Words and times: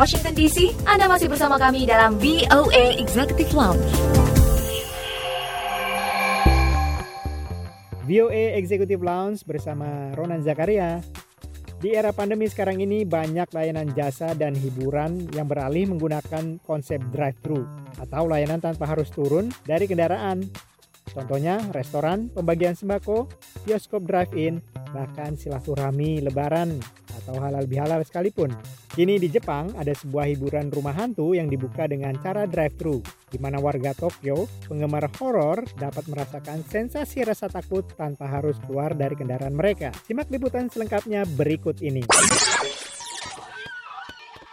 Washington 0.00 0.32
DC, 0.32 0.72
Anda 0.88 1.12
masih 1.12 1.28
bersama 1.28 1.60
kami 1.60 1.84
dalam 1.84 2.16
VOA 2.16 2.96
Executive 2.96 3.52
Lounge. 3.52 3.84
VOA 8.08 8.56
Executive 8.56 9.04
Lounge 9.04 9.44
bersama 9.44 10.08
Ronan 10.16 10.40
Zakaria. 10.40 11.04
Di 11.84 11.92
era 11.92 12.16
pandemi 12.16 12.48
sekarang 12.48 12.80
ini 12.80 13.04
banyak 13.04 13.52
layanan 13.52 13.92
jasa 13.92 14.32
dan 14.32 14.56
hiburan 14.56 15.28
yang 15.36 15.44
beralih 15.44 15.92
menggunakan 15.92 16.56
konsep 16.64 17.04
drive-thru 17.12 17.68
atau 18.00 18.24
layanan 18.24 18.64
tanpa 18.64 18.88
harus 18.88 19.12
turun 19.12 19.52
dari 19.68 19.84
kendaraan. 19.84 20.48
Contohnya 21.12 21.60
restoran, 21.76 22.32
pembagian 22.32 22.72
sembako, 22.72 23.28
bioskop 23.68 24.08
drive-in, 24.08 24.64
bahkan 24.96 25.36
silaturahmi 25.36 26.24
lebaran 26.24 26.80
atau 27.30 27.38
halal 27.38 27.64
bihalal 27.70 28.02
sekalipun. 28.02 28.50
Kini 28.90 29.22
di 29.22 29.30
Jepang 29.30 29.70
ada 29.78 29.94
sebuah 29.94 30.26
hiburan 30.34 30.66
rumah 30.74 30.90
hantu 30.98 31.30
yang 31.38 31.46
dibuka 31.46 31.86
dengan 31.86 32.18
cara 32.18 32.42
drive-thru, 32.50 32.98
di 33.30 33.38
mana 33.38 33.62
warga 33.62 33.94
Tokyo, 33.94 34.50
penggemar 34.66 35.06
horor 35.22 35.62
dapat 35.78 36.10
merasakan 36.10 36.66
sensasi 36.66 37.22
rasa 37.22 37.46
takut 37.46 37.86
tanpa 37.94 38.26
harus 38.26 38.58
keluar 38.66 38.98
dari 38.98 39.14
kendaraan 39.14 39.54
mereka. 39.54 39.94
Simak 40.02 40.26
liputan 40.34 40.66
selengkapnya 40.66 41.22
berikut 41.38 41.78
ini. 41.78 42.02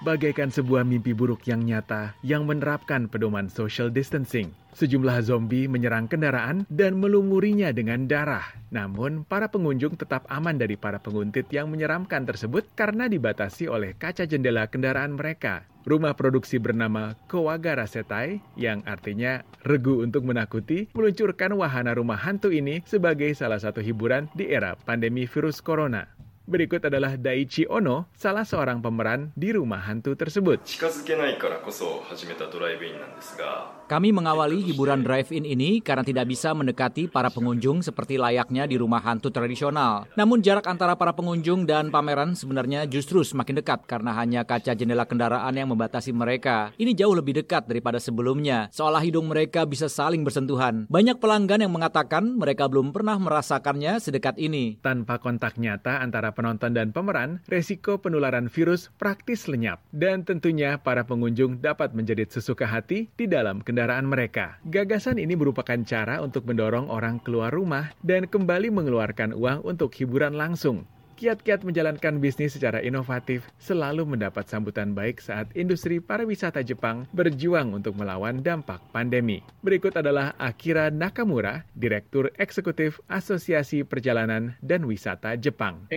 Bagaikan 0.00 0.48
sebuah 0.48 0.80
mimpi 0.80 1.12
buruk 1.12 1.44
yang 1.44 1.60
nyata 1.60 2.16
yang 2.24 2.48
menerapkan 2.48 3.04
pedoman 3.04 3.52
social 3.52 3.92
distancing. 3.92 4.48
Sejumlah 4.72 5.20
zombie 5.20 5.68
menyerang 5.68 6.08
kendaraan 6.08 6.64
dan 6.72 6.96
melumurinya 6.96 7.68
dengan 7.68 8.08
darah. 8.08 8.48
Namun, 8.72 9.28
para 9.28 9.52
pengunjung 9.52 10.00
tetap 10.00 10.24
aman 10.32 10.56
dari 10.56 10.80
para 10.80 10.96
penguntit 10.96 11.52
yang 11.52 11.68
menyeramkan 11.68 12.24
tersebut 12.24 12.64
karena 12.72 13.12
dibatasi 13.12 13.68
oleh 13.68 13.92
kaca 13.92 14.24
jendela 14.24 14.72
kendaraan 14.72 15.20
mereka. 15.20 15.68
Rumah 15.84 16.16
produksi 16.16 16.56
bernama 16.56 17.12
Kowagara 17.28 17.84
Setai, 17.84 18.40
yang 18.56 18.80
artinya 18.88 19.44
regu 19.68 20.00
untuk 20.00 20.24
menakuti, 20.24 20.88
meluncurkan 20.96 21.52
wahana 21.60 21.92
rumah 21.92 22.16
hantu 22.16 22.48
ini 22.48 22.80
sebagai 22.88 23.36
salah 23.36 23.60
satu 23.60 23.84
hiburan 23.84 24.32
di 24.32 24.48
era 24.48 24.80
pandemi 24.80 25.28
virus 25.28 25.60
corona. 25.60 26.08
Berikut 26.50 26.82
adalah 26.82 27.14
Daichi 27.14 27.62
Ono, 27.70 28.10
salah 28.10 28.42
seorang 28.42 28.82
pemeran 28.82 29.30
di 29.38 29.54
rumah 29.54 29.78
hantu 29.86 30.18
tersebut. 30.18 30.66
Kami 33.90 34.14
mengawali 34.14 34.58
hiburan 34.66 35.02
drive-in 35.06 35.46
ini 35.46 35.78
karena 35.78 36.02
tidak 36.02 36.26
bisa 36.26 36.50
mendekati 36.50 37.06
para 37.06 37.30
pengunjung 37.30 37.86
seperti 37.86 38.18
layaknya 38.18 38.66
di 38.66 38.74
rumah 38.78 38.98
hantu 38.98 39.30
tradisional. 39.30 40.10
Namun 40.18 40.42
jarak 40.42 40.66
antara 40.66 40.98
para 40.98 41.14
pengunjung 41.14 41.70
dan 41.70 41.94
pameran 41.94 42.34
sebenarnya 42.34 42.86
justru 42.90 43.22
semakin 43.22 43.62
dekat 43.62 43.86
karena 43.86 44.10
hanya 44.18 44.42
kaca 44.42 44.74
jendela 44.74 45.06
kendaraan 45.06 45.54
yang 45.54 45.70
membatasi 45.70 46.10
mereka. 46.10 46.74
Ini 46.78 46.98
jauh 46.98 47.14
lebih 47.14 47.42
dekat 47.42 47.70
daripada 47.70 48.02
sebelumnya, 48.02 48.66
seolah 48.74 49.02
hidung 49.02 49.30
mereka 49.30 49.62
bisa 49.66 49.86
saling 49.86 50.26
bersentuhan. 50.26 50.90
Banyak 50.90 51.22
pelanggan 51.22 51.62
yang 51.62 51.70
mengatakan 51.70 52.34
mereka 52.34 52.66
belum 52.66 52.90
pernah 52.90 53.22
merasakannya 53.22 54.02
sedekat 54.02 54.34
ini. 54.34 54.82
Tanpa 54.82 55.22
kontak 55.22 55.54
nyata 55.58 56.02
antara 56.02 56.34
penonton 56.40 56.72
dan 56.72 56.96
pemeran, 56.96 57.44
resiko 57.52 58.00
penularan 58.00 58.48
virus 58.48 58.88
praktis 58.96 59.44
lenyap. 59.44 59.84
Dan 59.92 60.24
tentunya 60.24 60.80
para 60.80 61.04
pengunjung 61.04 61.60
dapat 61.60 61.92
menjadi 61.92 62.24
sesuka 62.24 62.64
hati 62.64 63.12
di 63.20 63.28
dalam 63.28 63.60
kendaraan 63.60 64.08
mereka. 64.08 64.56
Gagasan 64.64 65.20
ini 65.20 65.36
merupakan 65.36 65.76
cara 65.84 66.24
untuk 66.24 66.48
mendorong 66.48 66.88
orang 66.88 67.20
keluar 67.20 67.52
rumah 67.52 67.92
dan 68.00 68.24
kembali 68.24 68.72
mengeluarkan 68.72 69.36
uang 69.36 69.68
untuk 69.68 69.92
hiburan 69.92 70.32
langsung 70.32 70.88
kiat-kiat 71.20 71.68
menjalankan 71.68 72.16
bisnis 72.16 72.56
secara 72.56 72.80
inovatif 72.80 73.44
selalu 73.60 74.08
mendapat 74.08 74.48
sambutan 74.48 74.96
baik 74.96 75.20
saat 75.20 75.52
industri 75.52 76.00
pariwisata 76.00 76.64
Jepang 76.64 77.04
berjuang 77.12 77.76
untuk 77.76 77.92
melawan 78.00 78.40
dampak 78.40 78.80
pandemi. 78.88 79.44
Berikut 79.60 79.92
adalah 80.00 80.32
Akira 80.40 80.88
Nakamura, 80.88 81.68
Direktur 81.76 82.32
Eksekutif 82.40 83.04
Asosiasi 83.04 83.84
Perjalanan 83.84 84.56
dan 84.64 84.88
Wisata 84.88 85.36
Jepang. 85.36 85.92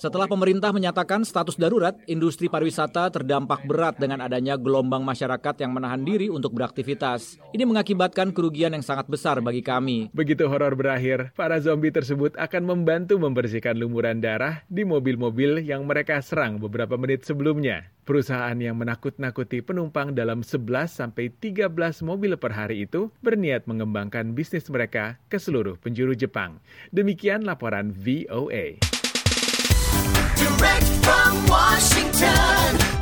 Setelah 0.00 0.24
pemerintah 0.24 0.72
menyatakan 0.72 1.28
status 1.28 1.60
darurat, 1.60 1.92
industri 2.08 2.48
pariwisata 2.48 3.12
terdampak 3.12 3.68
berat 3.68 4.00
dengan 4.00 4.24
adanya 4.24 4.56
gelombang 4.56 5.04
masyarakat 5.04 5.60
yang 5.60 5.76
menahan 5.76 6.00
diri 6.00 6.32
untuk 6.32 6.56
beraktivitas. 6.56 7.36
Ini 7.52 7.68
mengakibatkan 7.68 8.32
kerugian 8.32 8.72
yang 8.72 8.80
sangat 8.80 9.04
besar 9.12 9.44
bagi 9.44 9.60
kami. 9.60 10.08
Begitu 10.16 10.48
horor 10.48 10.72
berakhir, 10.72 11.36
para 11.36 11.60
zombie 11.60 11.92
tersebut 11.92 12.32
akan 12.46 12.62
membantu 12.62 13.18
membersihkan 13.18 13.74
lumuran 13.74 14.22
darah 14.22 14.62
di 14.70 14.86
mobil-mobil 14.86 15.66
yang 15.66 15.82
mereka 15.82 16.22
serang 16.22 16.62
beberapa 16.62 16.94
menit 16.94 17.26
sebelumnya. 17.26 17.90
Perusahaan 18.06 18.54
yang 18.54 18.78
menakut-nakuti 18.78 19.66
penumpang 19.66 20.14
dalam 20.14 20.46
11 20.46 20.86
sampai 20.86 21.34
13 21.34 21.74
mobil 22.06 22.38
per 22.38 22.54
hari 22.54 22.86
itu 22.86 23.10
berniat 23.18 23.66
mengembangkan 23.66 24.30
bisnis 24.30 24.70
mereka 24.70 25.18
ke 25.26 25.42
seluruh 25.42 25.74
penjuru 25.82 26.14
Jepang. 26.14 26.62
Demikian 26.94 27.42
laporan 27.42 27.90
VOA. 27.90 28.78
Direct 30.38 30.88
from 31.02 31.34
Washington. 31.50 32.95